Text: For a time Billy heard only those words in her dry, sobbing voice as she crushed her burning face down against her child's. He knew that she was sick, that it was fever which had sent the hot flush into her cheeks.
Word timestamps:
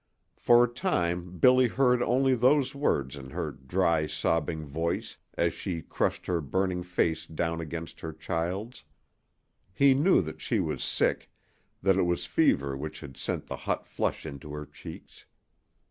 For 0.35 0.63
a 0.63 0.67
time 0.67 1.37
Billy 1.37 1.67
heard 1.67 2.01
only 2.01 2.33
those 2.33 2.73
words 2.73 3.15
in 3.15 3.29
her 3.29 3.51
dry, 3.51 4.07
sobbing 4.07 4.65
voice 4.65 5.17
as 5.37 5.53
she 5.53 5.83
crushed 5.83 6.25
her 6.25 6.41
burning 6.41 6.81
face 6.81 7.27
down 7.27 7.61
against 7.61 7.99
her 7.99 8.11
child's. 8.11 8.83
He 9.75 9.93
knew 9.93 10.23
that 10.23 10.41
she 10.41 10.59
was 10.59 10.83
sick, 10.83 11.29
that 11.83 11.97
it 11.97 12.05
was 12.09 12.25
fever 12.25 12.75
which 12.75 13.01
had 13.01 13.15
sent 13.15 13.45
the 13.45 13.55
hot 13.57 13.85
flush 13.85 14.25
into 14.25 14.51
her 14.53 14.65
cheeks. 14.65 15.27